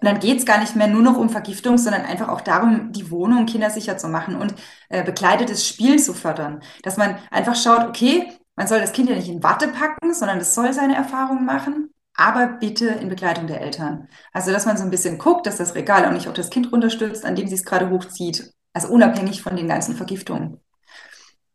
[0.00, 2.92] Und dann geht es gar nicht mehr nur noch um Vergiftung, sondern einfach auch darum,
[2.92, 4.54] die Wohnung kindersicher zu machen und
[4.88, 6.60] äh, bekleidetes Spiel zu fördern.
[6.82, 10.38] Dass man einfach schaut, okay, man soll das Kind ja nicht in Watte packen, sondern
[10.38, 14.08] es soll seine Erfahrungen machen, aber bitte in Begleitung der Eltern.
[14.32, 16.72] Also, dass man so ein bisschen guckt, dass das Regal auch nicht auf das Kind
[16.72, 18.52] runterstürzt, an dem sie es gerade hochzieht.
[18.72, 20.60] Also unabhängig von den ganzen Vergiftungen.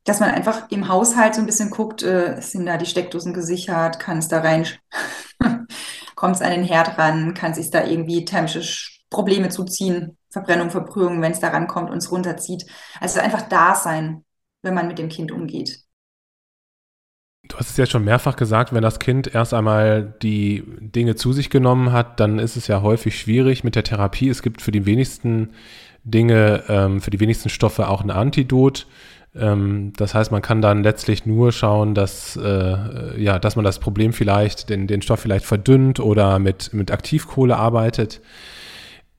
[0.06, 4.00] Dass man einfach im Haushalt so ein bisschen guckt, äh, sind da die Steckdosen gesichert,
[4.00, 4.68] kann es da rein
[6.16, 8.62] kommt es an den Herd ran, kann sich da irgendwie thermische
[9.10, 12.66] Probleme zuziehen, Verbrennung, Verbrühung, wenn es da rankommt und es runterzieht.
[13.00, 14.26] Also einfach da sein,
[14.64, 15.84] wenn man mit dem Kind umgeht.
[17.50, 21.34] Du hast es ja schon mehrfach gesagt, wenn das Kind erst einmal die Dinge zu
[21.34, 24.30] sich genommen hat, dann ist es ja häufig schwierig mit der Therapie.
[24.30, 25.50] Es gibt für die wenigsten
[26.06, 28.88] Dinge, ähm, für die wenigsten Stoffe auch ein Antidot.
[29.36, 33.80] Ähm, das heißt, man kann dann letztlich nur schauen, dass, äh, ja, dass man das
[33.80, 38.22] Problem vielleicht, den, den Stoff vielleicht verdünnt oder mit, mit Aktivkohle arbeitet.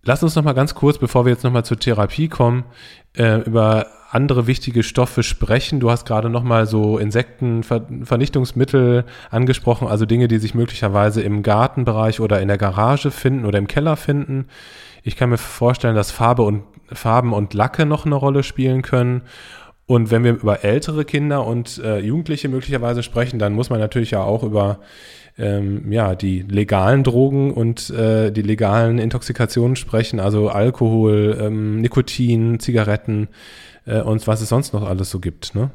[0.05, 2.65] Lass uns noch mal ganz kurz, bevor wir jetzt noch mal zur Therapie kommen,
[3.17, 5.81] äh, über andere wichtige Stoffe sprechen.
[5.81, 12.21] Du hast gerade noch mal so Insektenvernichtungsmittel angesprochen, also Dinge, die sich möglicherweise im Gartenbereich
[12.21, 14.47] oder in der Garage finden oder im Keller finden.
[15.03, 19.23] Ich kann mir vorstellen, dass Farbe und Farben und Lacke noch eine Rolle spielen können
[19.87, 24.13] und wenn wir über ältere Kinder und äh, Jugendliche möglicherweise sprechen, dann muss man natürlich
[24.13, 24.81] ja auch über
[25.37, 32.61] ähm, ja, die legalen Drogen und äh, die legalen Intoxikationen sprechen, also Alkohol, ähm, Nikotin,
[32.61, 33.29] Zigaretten
[33.85, 35.55] äh, und was es sonst noch alles so gibt.
[35.55, 35.71] Ne?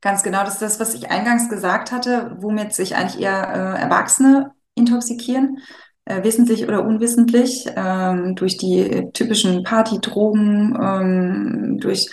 [0.00, 3.82] Ganz genau, das ist das, was ich eingangs gesagt hatte, womit sich eigentlich eher äh,
[3.82, 5.58] Erwachsene intoxikieren,
[6.06, 12.10] äh, wissentlich oder unwissentlich, ähm, durch die typischen Partydrogen, ähm, durch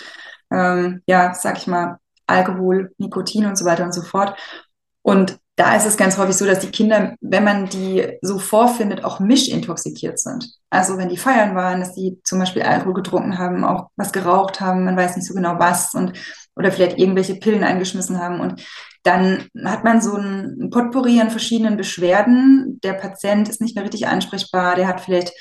[0.52, 4.38] ähm, ja, sag ich mal, Alkohol, Nikotin und so weiter und so fort.
[5.02, 9.04] Und da ist es ganz häufig so, dass die Kinder, wenn man die so vorfindet,
[9.04, 10.48] auch mischintoxikiert sind.
[10.70, 14.60] Also wenn die feiern waren, dass die zum Beispiel Alkohol getrunken haben, auch was geraucht
[14.60, 16.14] haben, man weiß nicht so genau was und
[16.56, 18.40] oder vielleicht irgendwelche Pillen eingeschmissen haben.
[18.40, 18.64] Und
[19.02, 22.78] dann hat man so ein Potpourri an verschiedenen Beschwerden.
[22.82, 25.32] Der Patient ist nicht mehr richtig ansprechbar, der hat vielleicht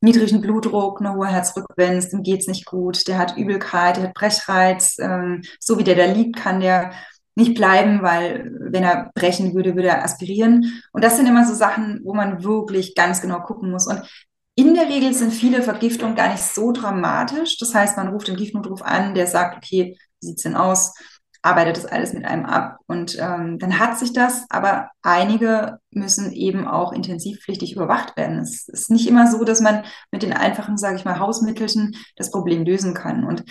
[0.00, 4.96] niedrigen Blutdruck, eine hohe Herzfrequenz, dem geht's nicht gut, der hat Übelkeit, der hat Brechreiz,
[4.98, 6.92] ähm, so wie der da liegt, kann der
[7.36, 10.82] nicht bleiben, weil wenn er brechen würde, würde er aspirieren.
[10.92, 13.86] Und das sind immer so Sachen, wo man wirklich ganz genau gucken muss.
[13.86, 14.02] Und
[14.56, 17.56] in der Regel sind viele Vergiftungen gar nicht so dramatisch.
[17.58, 20.92] Das heißt, man ruft den Giftnotruf an, der sagt, okay, wie sieht's denn aus?
[21.42, 26.32] Arbeitet das alles mit einem ab und ähm, dann hat sich das, aber einige müssen
[26.32, 28.38] eben auch intensivpflichtig überwacht werden.
[28.40, 32.30] Es ist nicht immer so, dass man mit den einfachen, sage ich mal, Hausmittelchen das
[32.30, 33.24] Problem lösen kann.
[33.24, 33.44] Und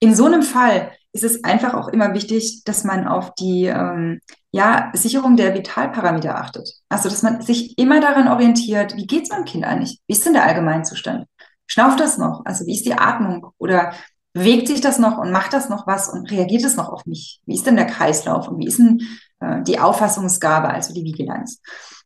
[0.00, 4.20] in so einem Fall ist es einfach auch immer wichtig, dass man auf die ähm,
[4.50, 6.68] ja, Sicherung der Vitalparameter achtet.
[6.88, 10.00] Also, dass man sich immer daran orientiert, wie geht es meinem Kind eigentlich?
[10.06, 11.26] Wie ist denn der Allgemeinzustand?
[11.66, 12.42] Schnauft das noch?
[12.44, 13.48] Also, wie ist die Atmung?
[13.58, 13.92] Oder
[14.32, 17.40] bewegt sich das noch und macht das noch was und reagiert es noch auf mich?
[17.46, 19.02] Wie ist denn der Kreislauf und wie ist denn
[19.40, 21.60] äh, die Auffassungsgabe, also die Vigilanz?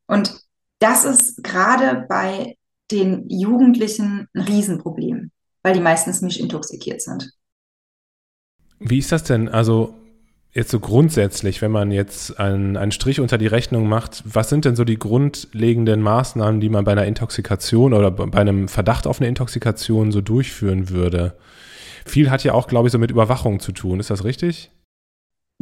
[0.07, 0.35] Und
[0.79, 2.57] das ist gerade bei
[2.91, 5.31] den Jugendlichen ein Riesenproblem,
[5.63, 7.33] weil die meistens mischintoxikiert sind.
[8.79, 9.49] Wie ist das denn?
[9.49, 9.95] Also
[10.53, 14.65] jetzt so grundsätzlich, wenn man jetzt einen, einen Strich unter die Rechnung macht, was sind
[14.65, 19.21] denn so die grundlegenden Maßnahmen, die man bei einer Intoxikation oder bei einem Verdacht auf
[19.21, 21.37] eine Intoxikation so durchführen würde?
[22.05, 24.01] Viel hat ja auch, glaube ich, so mit Überwachung zu tun.
[24.01, 24.71] Ist das richtig?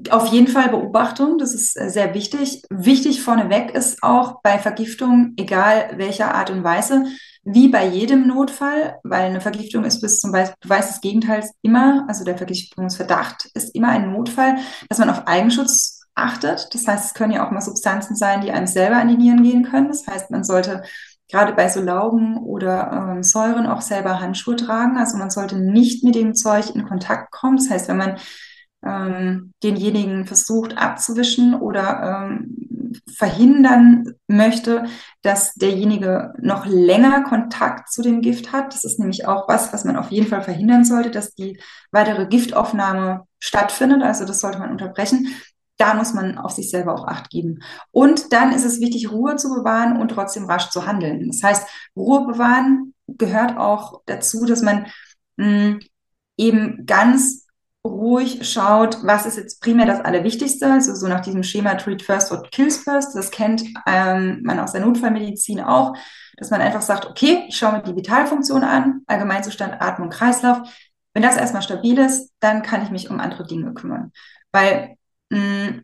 [0.08, 2.62] Auf jeden Fall Beobachtung, das ist äh, sehr wichtig.
[2.70, 7.04] Wichtig vorneweg ist auch bei Vergiftung, egal welcher Art und Weise,
[7.42, 12.24] wie bei jedem Notfall, weil eine Vergiftung ist bis zum Beweis des Gegenteils immer, also
[12.24, 14.56] der Vergiftungsverdacht ist immer ein Notfall,
[14.88, 16.68] dass man auf Eigenschutz achtet.
[16.72, 19.42] Das heißt, es können ja auch mal Substanzen sein, die einem selber an die Nieren
[19.42, 19.88] gehen können.
[19.88, 20.82] Das heißt, man sollte
[21.30, 24.96] gerade bei so Laugen oder ähm, Säuren auch selber Handschuhe tragen.
[24.96, 27.56] Also man sollte nicht mit dem Zeug in Kontakt kommen.
[27.56, 28.16] Das heißt, wenn man
[28.84, 32.70] ähm, denjenigen versucht abzuwischen oder ähm,
[33.14, 34.84] verhindern möchte,
[35.22, 38.74] dass derjenige noch länger Kontakt zu dem Gift hat.
[38.74, 41.60] Das ist nämlich auch was, was man auf jeden Fall verhindern sollte, dass die
[41.92, 44.02] weitere Giftaufnahme stattfindet.
[44.02, 45.28] Also das sollte man unterbrechen.
[45.80, 47.60] Da muss man auf sich selber auch Acht geben.
[47.90, 51.26] Und dann ist es wichtig, Ruhe zu bewahren und trotzdem rasch zu handeln.
[51.28, 51.66] Das heißt,
[51.96, 54.86] Ruhe bewahren gehört auch dazu, dass man
[55.36, 55.80] mh, hm,
[56.36, 57.46] eben ganz
[57.82, 62.30] ruhig schaut, was ist jetzt primär das Allerwichtigste, also so nach diesem Schema Treat First,
[62.30, 65.96] What Kills First, das kennt ähm, man aus der Notfallmedizin auch,
[66.36, 70.60] dass man einfach sagt, okay, ich schaue mir die Vitalfunktion an, Allgemeinzustand, Atmung, Kreislauf.
[71.14, 74.12] Wenn das erstmal stabil ist, dann kann ich mich um andere Dinge kümmern.
[74.52, 74.96] Weil
[75.30, 75.82] mh,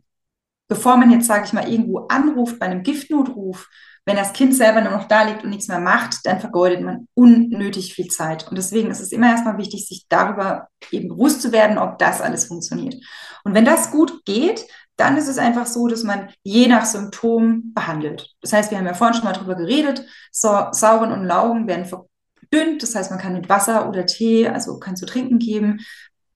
[0.69, 3.69] bevor man jetzt, sage ich mal, irgendwo anruft bei einem Giftnotruf,
[4.05, 7.09] wenn das Kind selber nur noch da liegt und nichts mehr macht, dann vergeudet man
[7.15, 8.47] unnötig viel Zeit.
[8.49, 12.21] Und deswegen ist es immer erstmal wichtig, sich darüber eben bewusst zu werden, ob das
[12.21, 12.95] alles funktioniert.
[13.43, 14.65] Und wenn das gut geht,
[14.97, 18.35] dann ist es einfach so, dass man je nach Symptom behandelt.
[18.41, 21.85] Das heißt, wir haben ja vorhin schon mal drüber geredet, so, Sauren und Laugen werden
[21.85, 22.83] verdünnt.
[22.83, 25.81] Das heißt, man kann mit Wasser oder Tee, also kann zu trinken geben.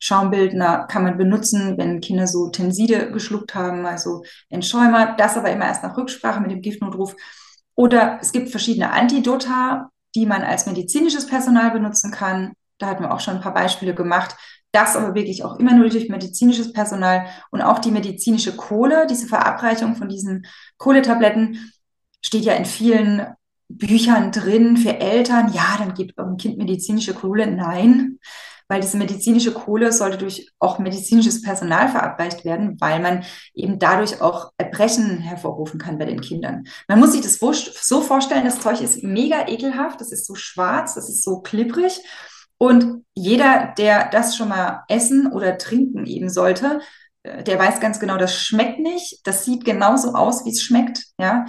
[0.00, 5.14] Schaumbildner kann man benutzen, wenn Kinder so Tenside geschluckt haben, also Entschäumer.
[5.16, 7.14] Das aber immer erst nach Rücksprache mit dem Giftnotruf.
[7.74, 12.52] Oder es gibt verschiedene Antidota, die man als medizinisches Personal benutzen kann.
[12.78, 14.34] Da hatten wir auch schon ein paar Beispiele gemacht.
[14.72, 19.26] Das aber wirklich auch immer nur durch medizinisches Personal und auch die medizinische Kohle, diese
[19.26, 20.46] Verabreichung von diesen
[20.78, 21.72] Kohletabletten
[22.22, 23.26] steht ja in vielen
[23.68, 25.52] Büchern drin für Eltern.
[25.52, 27.48] Ja, dann gibt eurem Kind medizinische Kohle.
[27.48, 28.18] Nein,
[28.70, 34.22] weil diese medizinische Kohle sollte durch auch medizinisches Personal verabreicht werden, weil man eben dadurch
[34.22, 36.68] auch Erbrechen hervorrufen kann bei den Kindern.
[36.87, 40.94] Man muss sich das so vorstellen, das Zeug ist mega ekelhaft, das ist so schwarz,
[40.94, 42.00] das ist so klipprig.
[42.59, 46.80] Und jeder, der das schon mal essen oder trinken eben sollte,
[47.24, 49.26] äh, der weiß ganz genau, das schmeckt nicht.
[49.26, 51.06] Das sieht genauso aus, wie es schmeckt.
[51.18, 51.46] Ja.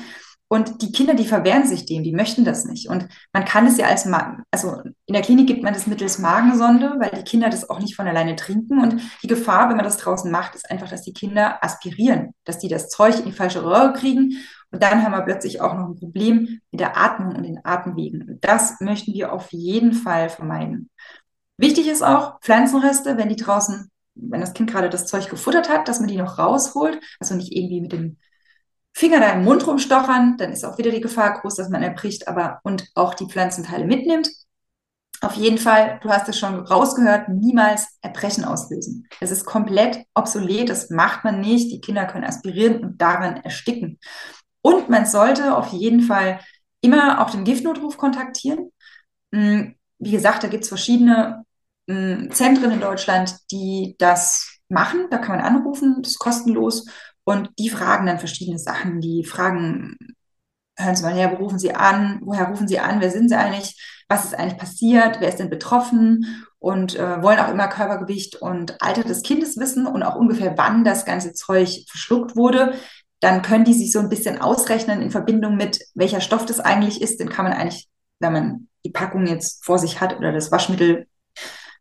[0.51, 2.89] Und die Kinder, die verwehren sich dem, die möchten das nicht.
[2.89, 6.19] Und man kann es ja als, Ma also in der Klinik gibt man das mittels
[6.19, 8.81] Magensonde, weil die Kinder das auch nicht von alleine trinken.
[8.81, 12.59] Und die Gefahr, wenn man das draußen macht, ist einfach, dass die Kinder aspirieren, dass
[12.59, 14.33] die das Zeug in die falsche Röhre kriegen.
[14.71, 18.21] Und dann haben wir plötzlich auch noch ein Problem mit der Atmung und den Atemwegen.
[18.27, 20.89] Und das möchten wir auf jeden Fall vermeiden.
[21.55, 25.87] Wichtig ist auch Pflanzenreste, wenn die draußen, wenn das Kind gerade das Zeug gefuttert hat,
[25.87, 28.17] dass man die noch rausholt, also nicht irgendwie mit dem
[28.93, 32.27] Finger da im Mund rumstochern, dann ist auch wieder die Gefahr groß, dass man erbricht,
[32.27, 34.29] aber und auch die Pflanzenteile mitnimmt.
[35.21, 39.07] Auf jeden Fall, du hast es schon rausgehört, niemals Erbrechen auslösen.
[39.19, 41.71] Es ist komplett obsolet, das macht man nicht.
[41.71, 43.99] Die Kinder können aspirieren und daran ersticken.
[44.61, 46.39] Und man sollte auf jeden Fall
[46.81, 48.71] immer auch den Giftnotruf kontaktieren.
[49.31, 51.45] Hm, wie gesagt, da gibt es verschiedene
[51.87, 55.07] hm, Zentren in Deutschland, die das machen.
[55.11, 56.87] Da kann man anrufen, das ist kostenlos.
[57.23, 58.99] Und die fragen dann verschiedene Sachen.
[59.01, 59.95] Die fragen,
[60.77, 62.19] hören Sie mal her, wo rufen Sie an?
[62.23, 63.01] Woher rufen Sie an?
[63.01, 64.03] Wer sind Sie eigentlich?
[64.09, 65.19] Was ist eigentlich passiert?
[65.19, 66.45] Wer ist denn betroffen?
[66.59, 70.83] Und äh, wollen auch immer Körpergewicht und Alter des Kindes wissen und auch ungefähr, wann
[70.83, 72.73] das ganze Zeug verschluckt wurde.
[73.19, 77.01] Dann können die sich so ein bisschen ausrechnen in Verbindung mit, welcher Stoff das eigentlich
[77.01, 77.19] ist.
[77.19, 77.87] Den kann man eigentlich,
[78.19, 81.07] wenn man die Packung jetzt vor sich hat oder das Waschmittel,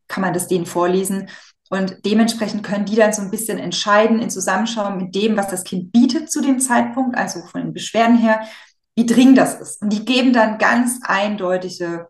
[0.07, 1.29] kann man das denen vorlesen.
[1.71, 5.63] Und dementsprechend können die dann so ein bisschen entscheiden in Zusammenschau mit dem, was das
[5.63, 8.41] Kind bietet zu dem Zeitpunkt, also von den Beschwerden her,
[8.97, 9.81] wie dringend das ist.
[9.81, 12.09] Und die geben dann ganz eindeutige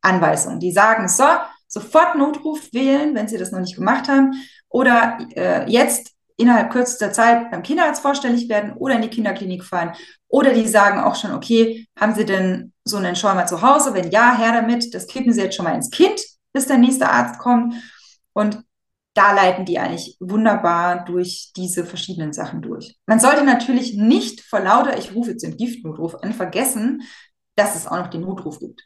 [0.00, 0.60] Anweisungen.
[0.60, 1.26] Die sagen, so,
[1.68, 4.32] sofort Notruf wählen, wenn sie das noch nicht gemacht haben,
[4.70, 9.92] oder äh, jetzt innerhalb kürzester Zeit beim Kinderarzt vorstellig werden oder in die Kinderklinik fahren.
[10.28, 13.94] Oder die sagen auch schon, okay, haben Sie denn so einen Schäumer zu Hause?
[13.94, 14.94] Wenn ja, her damit.
[14.94, 16.20] Das kippen Sie jetzt schon mal ins Kind,
[16.52, 17.74] bis der nächste Arzt kommt.
[18.32, 18.65] Und
[19.16, 22.96] da leiten die eigentlich wunderbar durch diese verschiedenen Sachen durch.
[23.06, 27.02] Man sollte natürlich nicht vor lauter, ich rufe jetzt den Giftnotruf an, vergessen,
[27.56, 28.82] dass es auch noch den Notruf gibt.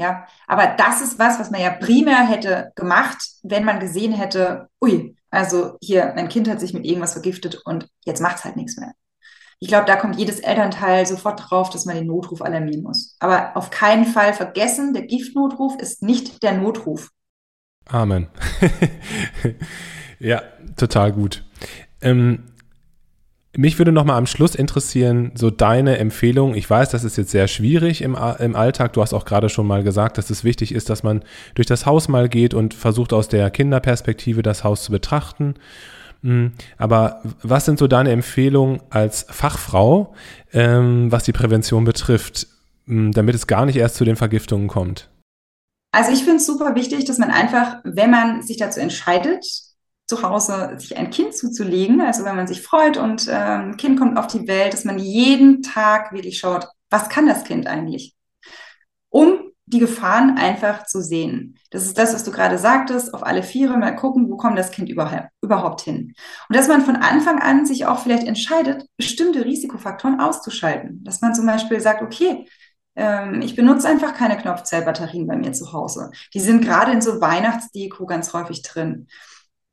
[0.00, 4.68] Ja, aber das ist was, was man ja primär hätte gemacht, wenn man gesehen hätte,
[4.82, 8.56] ui, also hier, mein Kind hat sich mit irgendwas vergiftet und jetzt macht es halt
[8.56, 8.92] nichts mehr.
[9.60, 13.16] Ich glaube, da kommt jedes Elternteil sofort drauf, dass man den Notruf alarmieren muss.
[13.20, 17.10] Aber auf keinen Fall vergessen, der Giftnotruf ist nicht der Notruf.
[17.86, 18.28] Amen.
[20.18, 20.42] ja,
[20.76, 21.44] total gut.
[22.00, 22.44] Ähm,
[23.56, 26.54] mich würde noch mal am Schluss interessieren, so deine Empfehlung.
[26.54, 28.94] Ich weiß, das ist jetzt sehr schwierig im, im Alltag.
[28.94, 31.22] Du hast auch gerade schon mal gesagt, dass es wichtig ist, dass man
[31.54, 35.54] durch das Haus mal geht und versucht aus der Kinderperspektive das Haus zu betrachten.
[36.22, 40.14] Hm, aber was sind so deine Empfehlungen als Fachfrau,
[40.52, 42.48] ähm, was die Prävention betrifft,
[42.86, 45.08] hm, damit es gar nicht erst zu den Vergiftungen kommt?
[45.94, 49.46] Also ich finde es super wichtig, dass man einfach, wenn man sich dazu entscheidet,
[50.06, 54.00] zu Hause sich ein Kind zuzulegen, also wenn man sich freut und äh, ein Kind
[54.00, 58.16] kommt auf die Welt, dass man jeden Tag wirklich schaut, was kann das Kind eigentlich?
[59.08, 61.60] Um die Gefahren einfach zu sehen.
[61.70, 64.72] Das ist das, was du gerade sagtest, auf alle Viere mal gucken, wo kommt das
[64.72, 66.12] Kind überhaupt, hin.
[66.48, 71.04] Und dass man von Anfang an sich auch vielleicht entscheidet, bestimmte Risikofaktoren auszuschalten.
[71.04, 72.46] Dass man zum Beispiel sagt, okay,
[72.96, 76.12] ich benutze einfach keine Knopfzellbatterien bei mir zu Hause.
[76.32, 79.08] Die sind gerade in so Weihnachtsdeko ganz häufig drin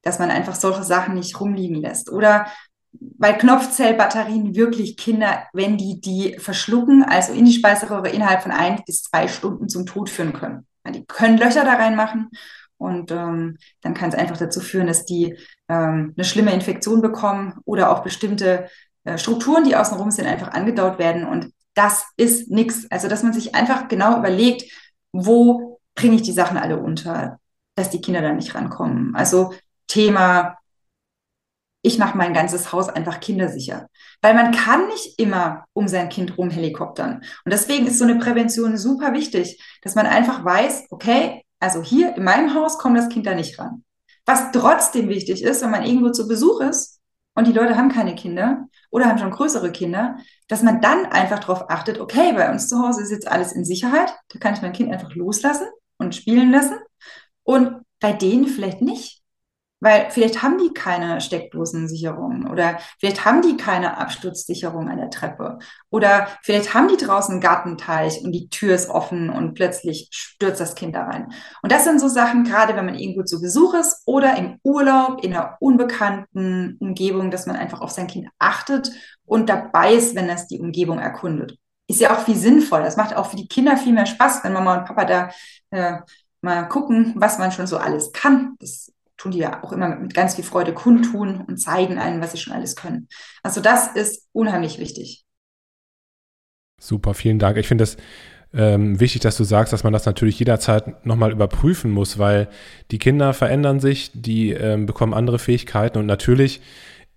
[0.01, 2.11] dass man einfach solche Sachen nicht rumliegen lässt.
[2.11, 2.47] Oder
[3.17, 8.81] weil Knopfzellbatterien wirklich Kinder, wenn die die verschlucken, also in die Speiseröhre innerhalb von ein
[8.85, 10.67] bis zwei Stunden zum Tod führen können.
[10.89, 12.31] Die können Löcher da reinmachen
[12.77, 15.37] und ähm, dann kann es einfach dazu führen, dass die
[15.69, 18.67] ähm, eine schlimme Infektion bekommen oder auch bestimmte
[19.03, 21.25] äh, Strukturen, die außenrum sind, einfach angedauert werden.
[21.25, 22.89] Und das ist nichts.
[22.89, 24.71] Also, dass man sich einfach genau überlegt,
[25.11, 27.39] wo bringe ich die Sachen alle unter,
[27.75, 29.15] dass die Kinder da nicht rankommen.
[29.15, 29.53] Also
[29.87, 30.57] Thema,
[31.81, 33.87] ich mache mein ganzes Haus einfach kindersicher.
[34.21, 37.23] Weil man kann nicht immer um sein Kind rum helikoptern.
[37.43, 42.15] Und deswegen ist so eine Prävention super wichtig, dass man einfach weiß, okay, also hier
[42.15, 43.83] in meinem Haus kommt das Kind da nicht ran.
[44.25, 46.99] Was trotzdem wichtig ist, wenn man irgendwo zu Besuch ist
[47.35, 51.39] und die Leute haben keine Kinder oder haben schon größere Kinder, dass man dann einfach
[51.39, 54.61] darauf achtet, okay, bei uns zu Hause ist jetzt alles in Sicherheit, da kann ich
[54.61, 56.77] mein Kind einfach loslassen und spielen lassen
[57.43, 59.20] und bei denen vielleicht nicht.
[59.83, 65.57] Weil vielleicht haben die keine Steckdosensicherung oder vielleicht haben die keine Absturzsicherung an der Treppe
[65.89, 70.61] oder vielleicht haben die draußen einen Gartenteich und die Tür ist offen und plötzlich stürzt
[70.61, 71.33] das Kind da rein.
[71.63, 75.23] Und das sind so Sachen, gerade wenn man irgendwo zu Besuch ist oder im Urlaub
[75.23, 78.91] in einer unbekannten Umgebung, dass man einfach auf sein Kind achtet
[79.25, 81.57] und dabei ist, wenn es die Umgebung erkundet.
[81.87, 82.83] Ist ja auch viel sinnvoll.
[82.83, 85.29] Das macht auch für die Kinder viel mehr Spaß, wenn Mama und Papa da
[85.71, 85.97] äh,
[86.41, 88.55] mal gucken, was man schon so alles kann.
[88.59, 92.31] Das tun die ja auch immer mit ganz viel Freude kundtun und zeigen allen, was
[92.31, 93.07] sie schon alles können.
[93.43, 95.25] Also das ist unheimlich wichtig.
[96.79, 97.57] Super, vielen Dank.
[97.57, 97.97] Ich finde das
[98.53, 102.49] ähm, wichtig, dass du sagst, dass man das natürlich jederzeit nochmal überprüfen muss, weil
[102.89, 106.61] die Kinder verändern sich, die ähm, bekommen andere Fähigkeiten und natürlich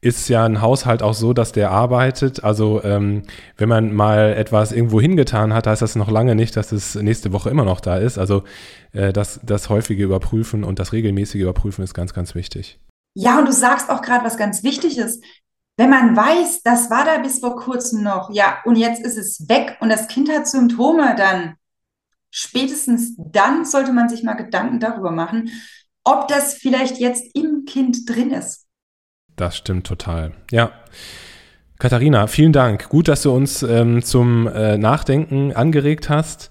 [0.05, 2.44] ist ja ein Haushalt auch so, dass der arbeitet.
[2.44, 3.22] Also ähm,
[3.57, 7.32] wenn man mal etwas irgendwo hingetan hat, heißt das noch lange nicht, dass es nächste
[7.32, 8.18] Woche immer noch da ist.
[8.18, 8.44] Also
[8.92, 12.78] äh, das, das häufige Überprüfen und das regelmäßige Überprüfen ist ganz, ganz wichtig.
[13.14, 15.24] Ja, und du sagst auch gerade, was ganz wichtig ist.
[15.78, 19.48] Wenn man weiß, das war da bis vor kurzem noch, ja, und jetzt ist es
[19.48, 21.55] weg und das Kind hat Symptome, dann
[22.30, 25.50] spätestens dann sollte man sich mal Gedanken darüber machen,
[26.05, 28.63] ob das vielleicht jetzt im Kind drin ist.
[29.37, 30.32] Das stimmt total.
[30.51, 30.72] Ja.
[31.78, 32.89] Katharina, vielen Dank.
[32.89, 36.51] Gut, dass du uns ähm, zum äh, Nachdenken angeregt hast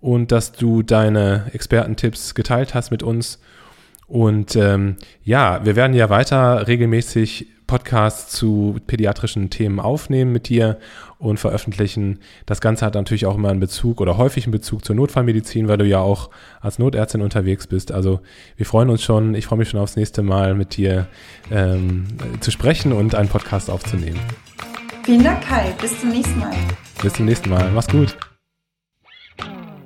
[0.00, 3.40] und dass du deine Expertentipps geteilt hast mit uns.
[4.08, 10.78] Und ähm, ja, wir werden ja weiter regelmäßig Podcasts zu pädiatrischen Themen aufnehmen mit dir
[11.18, 12.20] und veröffentlichen.
[12.44, 15.78] Das Ganze hat natürlich auch immer einen Bezug oder häufig einen Bezug zur Notfallmedizin, weil
[15.78, 16.30] du ja auch
[16.60, 17.90] als Notärztin unterwegs bist.
[17.90, 18.20] Also
[18.56, 21.08] wir freuen uns schon, ich freue mich schon aufs nächste Mal mit dir
[21.50, 22.06] ähm,
[22.40, 24.20] zu sprechen und einen Podcast aufzunehmen.
[25.04, 25.74] Vielen Dank, Kai.
[25.80, 26.54] Bis zum nächsten Mal.
[27.02, 27.70] Bis zum nächsten Mal.
[27.72, 28.16] Mach's gut.